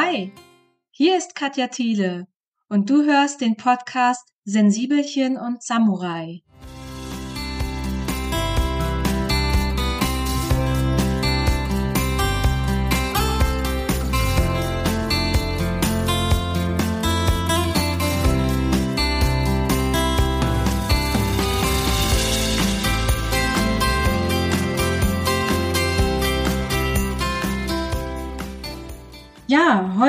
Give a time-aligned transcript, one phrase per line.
[0.00, 0.32] Hi,
[0.92, 2.28] hier ist Katja Thiele
[2.68, 6.44] und du hörst den Podcast Sensibelchen und Samurai.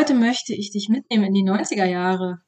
[0.09, 2.39] Heute möchte ich dich mitnehmen in die 90er Jahre.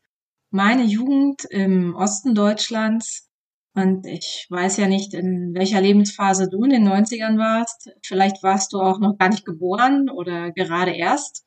[0.50, 3.30] Meine Jugend im Osten Deutschlands.
[3.76, 7.92] Und ich weiß ja nicht, in welcher Lebensphase du in den 90ern warst.
[8.04, 11.46] Vielleicht warst du auch noch gar nicht geboren oder gerade erst.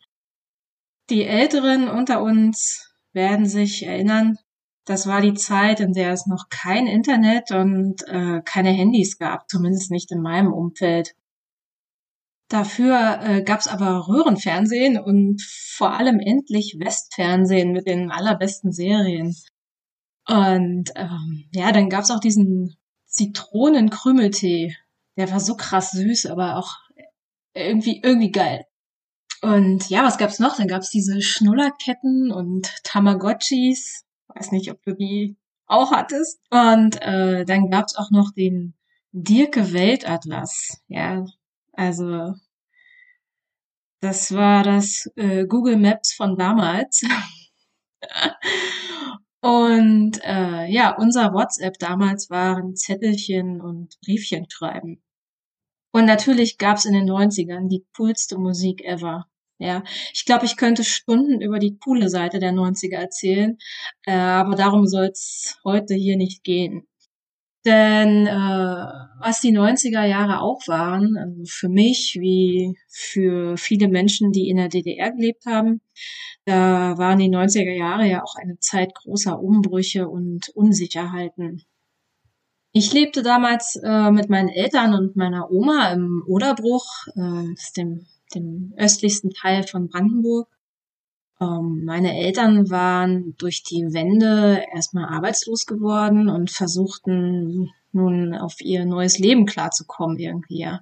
[1.11, 4.39] Die Älteren unter uns werden sich erinnern,
[4.85, 9.49] das war die Zeit, in der es noch kein Internet und äh, keine Handys gab,
[9.51, 11.17] zumindest nicht in meinem Umfeld.
[12.49, 19.35] Dafür äh, gab es aber Röhrenfernsehen und vor allem endlich Westfernsehen mit den allerbesten Serien.
[20.27, 24.75] Und ähm, ja, dann gab es auch diesen Zitronenkrümeltee.
[25.17, 26.77] Der war so krass süß, aber auch
[27.55, 28.65] irgendwie irgendwie geil.
[29.43, 30.57] Und ja, was gab's noch?
[30.57, 34.05] Dann gab's diese Schnullerketten und Tamagotchis.
[34.29, 36.41] Weiß nicht, ob du die auch hattest.
[36.51, 38.75] Und äh, dann gab's auch noch den
[39.13, 40.83] Dirke Weltatlas.
[40.89, 41.25] Ja,
[41.77, 42.35] also
[44.01, 47.03] das war das äh, Google Maps von damals.
[49.41, 55.03] und äh, ja, unser WhatsApp damals waren Zettelchen und Briefchen schreiben.
[55.93, 59.25] Und natürlich gab's in den 90ern die coolste Musik ever.
[59.59, 63.57] Ja, ich glaube, ich könnte Stunden über die coole Seite der 90er erzählen,
[64.05, 66.87] äh, aber darum soll's heute hier nicht gehen.
[67.65, 68.31] Denn äh,
[69.21, 74.59] was die 90er Jahre auch waren, also für mich wie für viele Menschen, die in
[74.59, 75.81] der DDR gelebt haben,
[76.45, 81.63] da waren die 90er Jahre ja auch eine Zeit großer Umbrüche und Unsicherheiten.
[82.73, 86.85] Ich lebte damals äh, mit meinen Eltern und meiner Oma im Oderbruch,
[87.15, 90.49] äh, dem, dem östlichsten Teil von Brandenburg.
[91.41, 98.85] Ähm, meine Eltern waren durch die Wende erstmal arbeitslos geworden und versuchten nun auf ihr
[98.85, 100.61] neues Leben klarzukommen irgendwie.
[100.61, 100.81] Ja.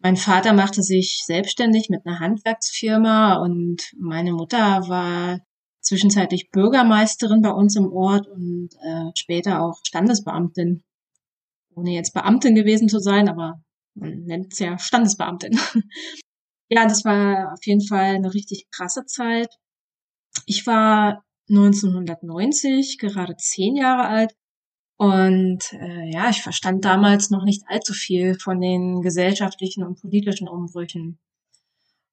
[0.00, 5.40] Mein Vater machte sich selbstständig mit einer Handwerksfirma und meine Mutter war
[5.80, 10.82] zwischenzeitlich Bürgermeisterin bei uns im Ort und äh, später auch Standesbeamtin.
[11.74, 13.60] Ohne jetzt Beamtin gewesen zu sein, aber
[13.94, 15.58] man nennt es ja Standesbeamtin.
[16.68, 19.54] ja, das war auf jeden Fall eine richtig krasse Zeit.
[20.46, 24.34] Ich war 1990 gerade zehn Jahre alt
[24.96, 30.48] und äh, ja, ich verstand damals noch nicht allzu viel von den gesellschaftlichen und politischen
[30.48, 31.18] Umbrüchen.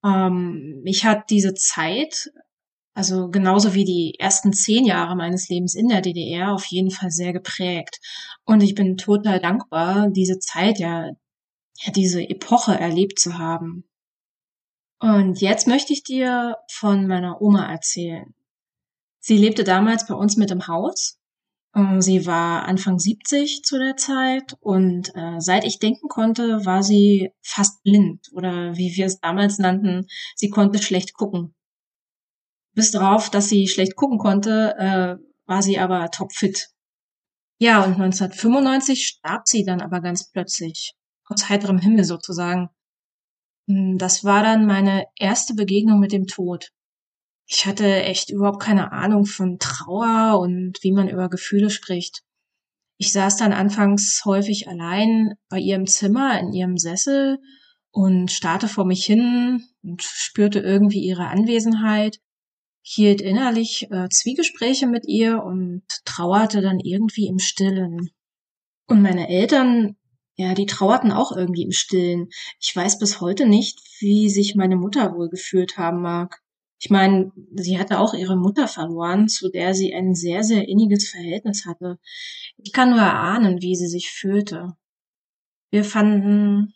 [0.03, 2.31] Ähm, mich hat diese Zeit,
[2.94, 7.12] also genauso wie die ersten zehn Jahre meines Lebens in der DDR, auf jeden Fall
[7.12, 8.00] sehr geprägt.
[8.46, 11.09] Und ich bin total dankbar, diese Zeit ja,
[11.84, 13.86] ja diese Epoche erlebt zu haben.
[15.01, 18.35] Und jetzt möchte ich dir von meiner Oma erzählen.
[19.19, 21.19] Sie lebte damals bei uns mit im Haus.
[21.75, 26.84] Ähm, sie war Anfang 70 zu der Zeit und äh, seit ich denken konnte, war
[26.84, 31.56] sie fast blind oder wie wir es damals nannten, sie konnte schlecht gucken.
[32.73, 35.16] Bis darauf, dass sie schlecht gucken konnte, äh,
[35.47, 36.69] war sie aber topfit.
[37.57, 40.94] Ja, und 1995 starb sie dann aber ganz plötzlich,
[41.25, 42.69] aus heiterem Himmel sozusagen.
[43.67, 46.69] Hm, das war dann meine erste Begegnung mit dem Tod.
[47.47, 52.22] Ich hatte echt überhaupt keine Ahnung von Trauer und wie man über Gefühle spricht.
[52.97, 57.39] Ich saß dann anfangs häufig allein bei ihrem Zimmer in ihrem Sessel
[57.91, 62.19] und starrte vor mich hin und spürte irgendwie ihre Anwesenheit,
[62.83, 68.11] hielt innerlich äh, Zwiegespräche mit ihr und trauerte dann irgendwie im Stillen.
[68.87, 69.97] Und meine Eltern
[70.41, 72.29] ja, die trauerten auch irgendwie im Stillen.
[72.59, 76.41] Ich weiß bis heute nicht, wie sich meine Mutter wohl gefühlt haben mag.
[76.79, 81.09] Ich meine, sie hatte auch ihre Mutter verloren, zu der sie ein sehr, sehr inniges
[81.09, 81.99] Verhältnis hatte.
[82.58, 84.76] Ich kann nur erahnen, wie sie sich fühlte.
[85.70, 86.73] Wir fanden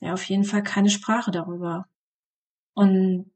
[0.00, 1.86] ja auf jeden Fall keine Sprache darüber.
[2.74, 3.32] Und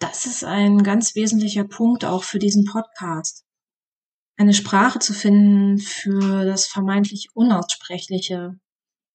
[0.00, 3.44] das ist ein ganz wesentlicher Punkt auch für diesen Podcast.
[4.36, 8.58] Eine Sprache zu finden für das vermeintlich Unaussprechliche,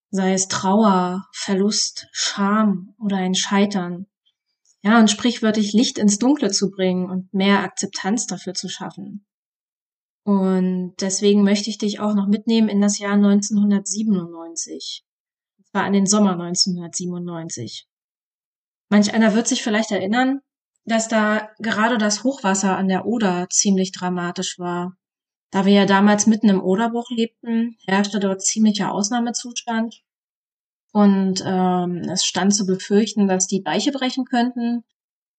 [0.09, 4.07] sei es Trauer, Verlust, Scham oder ein Scheitern.
[4.81, 9.25] Ja, und sprichwörtlich Licht ins Dunkle zu bringen und mehr Akzeptanz dafür zu schaffen.
[10.24, 15.06] Und deswegen möchte ich dich auch noch mitnehmen in das Jahr 1997.
[15.57, 17.88] Und zwar an den Sommer 1997.
[18.89, 20.42] Manch einer wird sich vielleicht erinnern,
[20.86, 24.98] dass da gerade das Hochwasser an der Oder ziemlich dramatisch war.
[25.52, 30.04] Da wir ja damals mitten im Oderbruch lebten, herrschte dort ziemlicher Ausnahmezustand.
[30.92, 34.84] Und ähm, es stand zu befürchten, dass die Deiche brechen könnten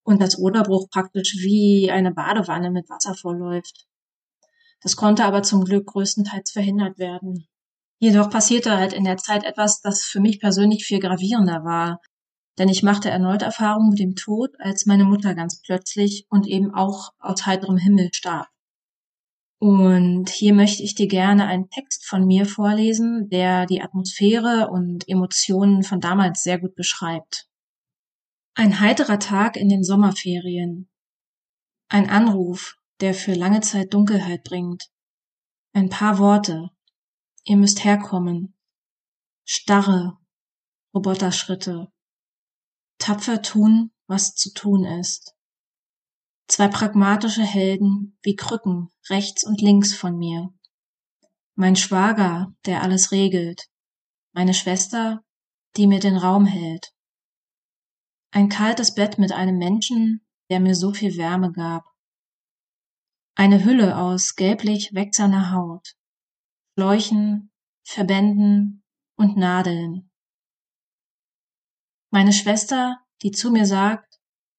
[0.05, 3.87] und das Oderbruch praktisch wie eine Badewanne mit Wasser vorläuft.
[4.81, 7.46] Das konnte aber zum Glück größtenteils verhindert werden.
[7.99, 12.00] Jedoch passierte halt in der Zeit etwas, das für mich persönlich viel gravierender war.
[12.58, 16.72] Denn ich machte erneut Erfahrung mit dem Tod, als meine Mutter ganz plötzlich und eben
[16.72, 18.49] auch aus heiterem Himmel starb.
[19.60, 25.08] Und hier möchte ich dir gerne einen Text von mir vorlesen, der die Atmosphäre und
[25.08, 27.49] Emotionen von damals sehr gut beschreibt.
[28.55, 30.88] Ein heiterer Tag in den Sommerferien.
[31.88, 34.90] Ein Anruf, der für lange Zeit Dunkelheit bringt.
[35.72, 36.70] Ein paar Worte.
[37.44, 38.56] Ihr müsst herkommen.
[39.44, 40.19] Starre
[40.94, 41.90] Roboterschritte.
[42.99, 45.38] Tapfer tun, was zu tun ist.
[46.48, 50.48] Zwei pragmatische Helden wie Krücken rechts und links von mir.
[51.54, 53.68] Mein Schwager, der alles regelt.
[54.32, 55.22] Meine Schwester,
[55.76, 56.92] die mir den Raum hält.
[58.30, 61.84] Ein kaltes Bett mit einem Menschen, der mir so viel Wärme gab.
[63.34, 65.96] Eine Hülle aus gelblich wächserner Haut.
[66.74, 67.52] Schläuchen,
[67.84, 68.84] Verbänden
[69.16, 70.10] und Nadeln.
[72.10, 74.18] Meine Schwester, die zu mir sagt,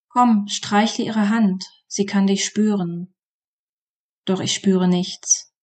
[0.10, 3.14] komm, streichle ihre Hand, sie kann dich spüren.
[4.24, 5.54] Doch ich spüre nichts.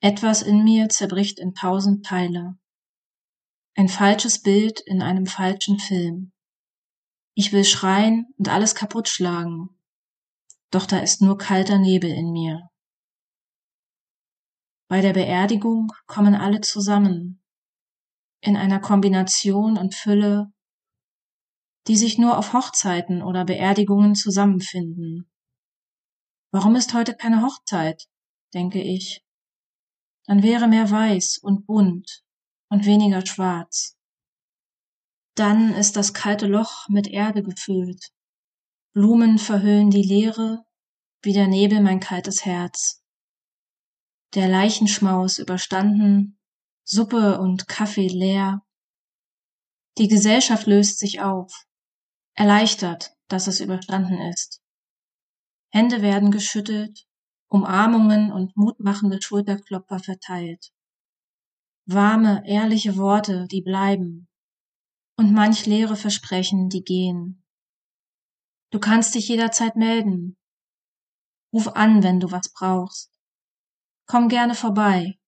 [0.00, 2.58] Etwas in mir zerbricht in tausend Teile.
[3.76, 6.32] Ein falsches Bild in einem falschen Film.
[7.34, 9.68] Ich will schreien und alles kaputt schlagen.
[10.70, 12.70] Doch da ist nur kalter Nebel in mir.
[14.88, 17.42] Bei der Beerdigung kommen alle zusammen.
[18.40, 20.52] In einer Kombination und Fülle
[21.90, 25.28] die sich nur auf Hochzeiten oder Beerdigungen zusammenfinden.
[26.52, 28.06] Warum ist heute keine Hochzeit?
[28.54, 29.24] denke ich.
[30.26, 32.22] Dann wäre mehr weiß und bunt
[32.68, 33.98] und weniger schwarz.
[35.34, 38.12] Dann ist das kalte Loch mit Erde gefüllt.
[38.92, 40.64] Blumen verhüllen die Leere,
[41.22, 43.02] wie der Nebel mein kaltes Herz.
[44.34, 46.38] Der Leichenschmaus überstanden,
[46.84, 48.64] Suppe und Kaffee leer.
[49.98, 51.66] Die Gesellschaft löst sich auf
[52.40, 54.62] erleichtert, dass es überstanden ist.
[55.68, 57.06] Hände werden geschüttelt,
[57.50, 60.72] Umarmungen und mutmachende Schulterklopfer verteilt.
[61.84, 64.26] Warme, ehrliche Worte, die bleiben.
[65.18, 67.44] Und manch leere Versprechen, die gehen.
[68.70, 70.38] Du kannst dich jederzeit melden.
[71.52, 73.12] Ruf an, wenn du was brauchst.
[74.06, 75.18] Komm gerne vorbei.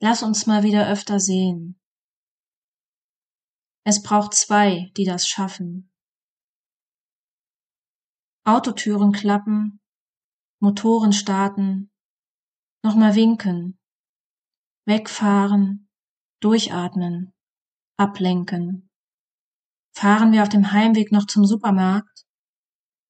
[0.00, 1.80] Lass uns mal wieder öfter sehen.
[3.84, 5.90] Es braucht zwei, die das schaffen.
[8.46, 9.80] Autotüren klappen,
[10.60, 11.90] Motoren starten,
[12.82, 13.80] nochmal winken,
[14.84, 15.88] wegfahren,
[16.40, 17.32] durchatmen,
[17.96, 18.90] ablenken.
[19.94, 22.26] Fahren wir auf dem Heimweg noch zum Supermarkt?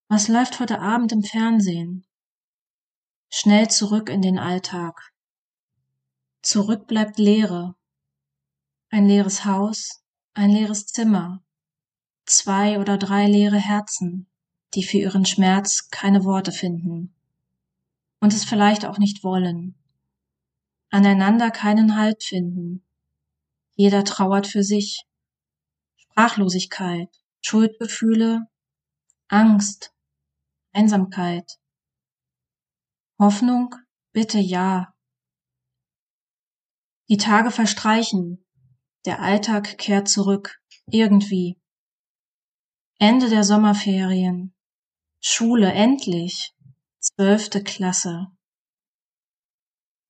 [0.09, 2.07] Was läuft heute Abend im Fernsehen?
[3.29, 5.13] Schnell zurück in den Alltag.
[6.43, 7.75] Zurück bleibt Leere.
[8.89, 10.05] Ein leeres Haus,
[10.35, 11.43] ein leeres Zimmer,
[12.25, 14.31] zwei oder drei leere Herzen
[14.75, 17.15] die für ihren Schmerz keine Worte finden
[18.21, 19.75] und es vielleicht auch nicht wollen,
[20.91, 22.83] aneinander keinen Halt finden.
[23.75, 25.05] Jeder trauert für sich.
[25.97, 27.09] Sprachlosigkeit,
[27.43, 28.47] Schuldgefühle,
[29.29, 29.93] Angst,
[30.73, 31.59] Einsamkeit.
[33.19, 33.75] Hoffnung,
[34.13, 34.95] bitte ja.
[37.09, 38.45] Die Tage verstreichen,
[39.05, 41.61] der Alltag kehrt zurück, irgendwie.
[42.99, 44.54] Ende der Sommerferien,
[45.27, 46.55] Schule, endlich.
[47.01, 48.27] Zwölfte Klasse.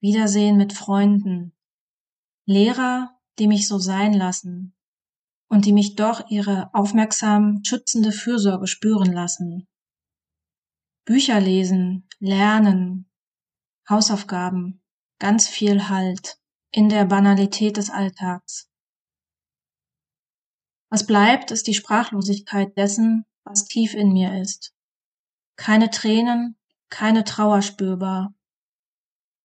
[0.00, 1.56] Wiedersehen mit Freunden.
[2.46, 4.76] Lehrer, die mich so sein lassen
[5.48, 9.68] und die mich doch ihre aufmerksam schützende Fürsorge spüren lassen.
[11.04, 13.08] Bücher lesen, lernen,
[13.88, 14.82] Hausaufgaben,
[15.20, 16.40] ganz viel Halt
[16.72, 18.68] in der Banalität des Alltags.
[20.90, 24.73] Was bleibt, ist die Sprachlosigkeit dessen, was tief in mir ist.
[25.56, 26.56] Keine Tränen,
[26.88, 28.34] keine Trauer spürbar.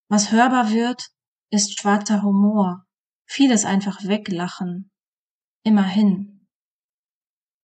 [0.09, 1.09] Was hörbar wird,
[1.51, 2.85] ist schwarzer Humor,
[3.25, 4.91] vieles einfach weglachen.
[5.63, 6.47] Immerhin.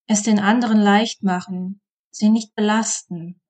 [0.07, 3.41] Es den anderen leicht machen, sie nicht belasten,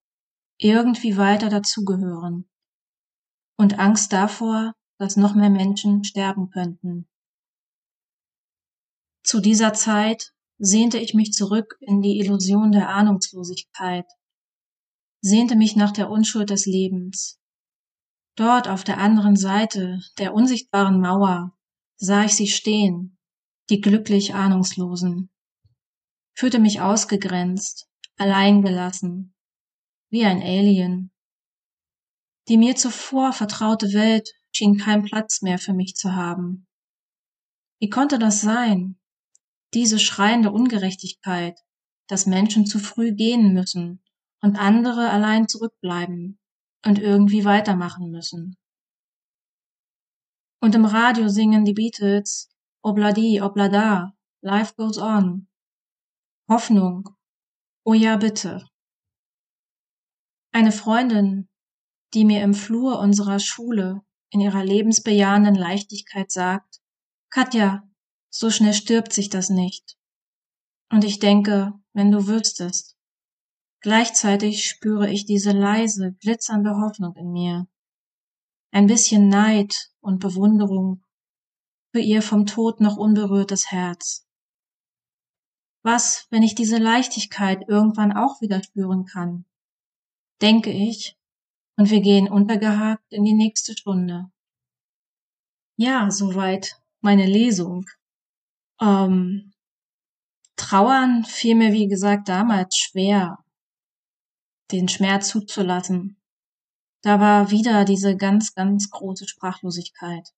[0.58, 2.50] irgendwie weiter dazugehören.
[3.58, 7.08] Und Angst davor, dass noch mehr Menschen sterben könnten.
[9.24, 14.06] Zu dieser Zeit sehnte ich mich zurück in die Illusion der Ahnungslosigkeit,
[15.25, 17.39] sehnte mich nach der Unschuld des Lebens.
[18.36, 21.58] Dort auf der anderen Seite der unsichtbaren Mauer
[21.96, 23.17] sah ich sie stehen,
[23.72, 25.32] die glücklich Ahnungslosen,
[26.36, 29.34] fühlte mich ausgegrenzt, alleingelassen,
[30.12, 31.12] wie ein Alien.
[32.48, 36.67] Die mir zuvor vertraute Welt schien keinen Platz mehr für mich zu haben.
[37.79, 39.00] Wie konnte das sein?
[39.74, 41.60] Diese schreiende Ungerechtigkeit,
[42.05, 44.05] dass Menschen zu früh gehen müssen
[44.46, 46.38] und andere allein zurückbleiben
[46.86, 48.56] und irgendwie weitermachen müssen.
[50.62, 52.52] Und im Radio singen die Beatles
[52.84, 55.48] Obladi, Oblada, Life goes on.
[56.48, 57.10] Hoffnung.
[57.84, 58.70] Oh ja, bitte.
[60.52, 61.50] Eine Freundin,
[62.14, 66.82] die mir im Flur unserer Schule in ihrer lebensbejahenden Leichtigkeit sagt,
[67.32, 67.82] Katja,
[68.30, 69.98] so schnell stirbt sich das nicht.
[70.92, 72.95] Und ich denke, wenn du wüsstest.
[73.86, 77.68] Gleichzeitig spüre ich diese leise, glitzernde Hoffnung in mir.
[78.72, 81.04] Ein bisschen Neid und Bewunderung
[81.92, 84.25] für ihr vom Tod noch unberührtes Herz.
[85.84, 89.46] Was, wenn ich diese Leichtigkeit irgendwann auch wieder spüren kann?
[90.42, 91.15] Denke ich,
[91.77, 94.32] und wir gehen untergehakt in die nächste Stunde.
[95.77, 97.86] Ja, soweit meine Lesung.
[98.82, 99.54] Ähm,
[100.56, 103.45] Trauern fiel mir, wie gesagt, damals schwer,
[104.75, 106.22] den Schmerz zuzulassen.
[107.01, 110.29] Da war wieder diese ganz, ganz große Sprachlosigkeit.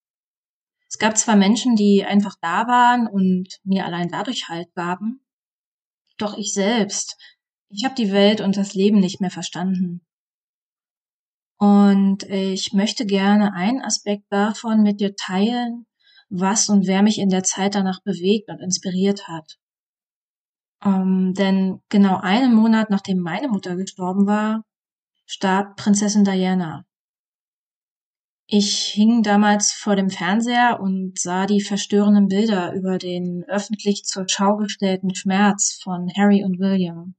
[0.90, 5.22] Es gab zwar Menschen, die einfach da waren und mir allein dadurch Halt gaben,
[6.18, 7.18] doch ich selbst,
[7.70, 10.06] ich habe die Welt und das Leben nicht mehr verstanden.
[11.58, 15.86] Und ich möchte gerne einen Aspekt davon mit dir teilen,
[16.30, 19.58] was und wer mich in der Zeit danach bewegt und inspiriert hat.
[20.84, 24.64] Ähm, denn genau einen Monat nachdem meine Mutter gestorben war,
[25.26, 26.86] starb Prinzessin Diana.
[28.50, 34.24] Ich hing damals vor dem Fernseher und sah die verstörenden Bilder über den öffentlich zur
[34.30, 37.16] Schau gestellten Schmerz von Harry und William.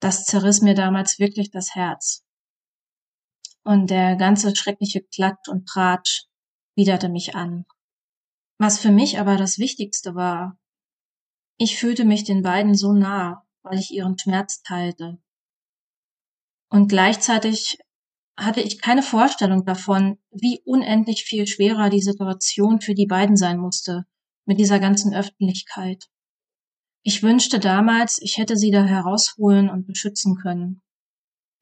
[0.00, 2.24] Das zerriss mir damals wirklich das Herz.
[3.62, 6.24] Und der ganze schreckliche Klatsch und Tratsch
[6.76, 7.66] widerte mich an.
[8.58, 10.58] Was für mich aber das Wichtigste war,
[11.58, 15.18] ich fühlte mich den beiden so nah, weil ich ihren Schmerz teilte.
[16.68, 17.78] Und gleichzeitig
[18.36, 23.58] hatte ich keine Vorstellung davon, wie unendlich viel schwerer die Situation für die beiden sein
[23.58, 24.04] musste,
[24.44, 26.04] mit dieser ganzen Öffentlichkeit.
[27.04, 30.82] Ich wünschte damals, ich hätte sie da herausholen und beschützen können.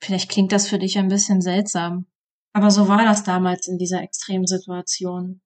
[0.01, 2.07] Vielleicht klingt das für dich ein bisschen seltsam,
[2.53, 5.43] aber so war das damals in dieser extremen Situation.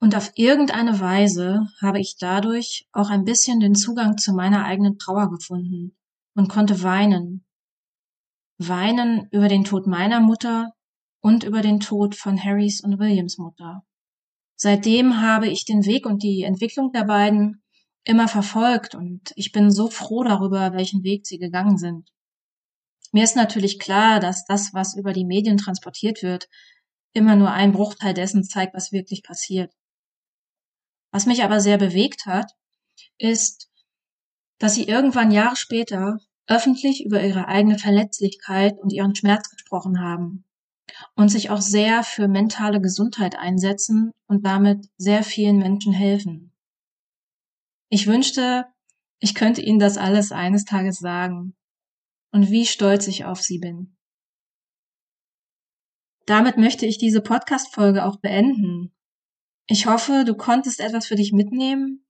[0.00, 4.98] Und auf irgendeine Weise habe ich dadurch auch ein bisschen den Zugang zu meiner eigenen
[4.98, 5.96] Trauer gefunden
[6.34, 7.44] und konnte weinen.
[8.58, 10.72] Weinen über den Tod meiner Mutter
[11.20, 13.82] und über den Tod von Harrys und Williams Mutter.
[14.56, 17.62] Seitdem habe ich den Weg und die Entwicklung der beiden
[18.04, 22.10] immer verfolgt und ich bin so froh darüber, welchen Weg sie gegangen sind.
[23.12, 26.48] Mir ist natürlich klar, dass das, was über die Medien transportiert wird,
[27.12, 29.72] immer nur ein Bruchteil dessen zeigt, was wirklich passiert.
[31.14, 32.50] Was mich aber sehr bewegt hat,
[33.18, 33.70] ist,
[34.58, 36.18] dass sie irgendwann Jahre später
[36.48, 40.44] öffentlich über ihre eigene Verletzlichkeit und ihren Schmerz gesprochen haben
[41.14, 46.52] und sich auch sehr für mentale Gesundheit einsetzen und damit sehr vielen Menschen helfen.
[47.90, 48.66] Ich wünschte,
[49.20, 51.54] ich könnte Ihnen das alles eines Tages sagen
[52.32, 53.96] und wie stolz ich auf Sie bin.
[56.26, 58.93] Damit möchte ich diese Podcast-Folge auch beenden
[59.66, 62.04] ich hoffe, du konntest etwas für dich mitnehmen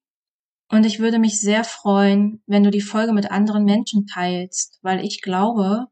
[0.71, 5.05] und ich würde mich sehr freuen, wenn du die Folge mit anderen Menschen teilst, weil
[5.05, 5.87] ich glaube,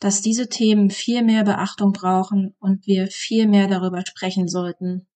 [0.00, 5.06] dass diese Themen viel mehr Beachtung brauchen und wir viel mehr darüber sprechen sollten.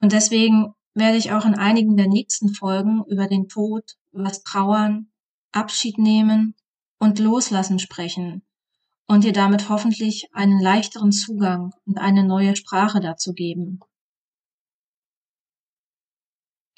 [0.00, 4.42] Und deswegen werde ich auch in einigen der nächsten Folgen über den Tod, über das
[4.42, 5.10] Trauern,
[5.52, 6.54] Abschied nehmen
[6.98, 8.42] und Loslassen sprechen
[9.06, 13.80] und dir damit hoffentlich einen leichteren Zugang und eine neue Sprache dazu geben.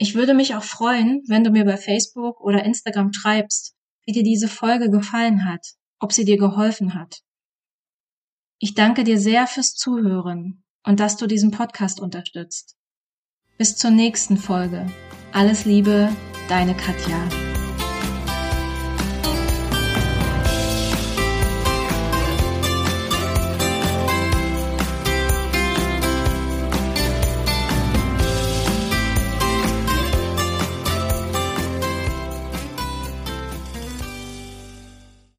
[0.03, 4.25] Ich würde mich auch freuen, wenn du mir bei Facebook oder Instagram schreibst, wie dir
[4.25, 5.65] diese Folge gefallen hat,
[6.01, 7.21] ob sie dir geholfen hat.
[8.59, 12.75] Ich danke dir sehr fürs Zuhören und dass du diesen Podcast unterstützt.
[13.59, 14.91] Bis zur nächsten Folge.
[15.31, 16.09] Alles Liebe,
[16.49, 17.42] deine Katja.